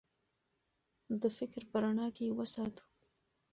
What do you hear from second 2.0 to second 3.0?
کې یې وساتو.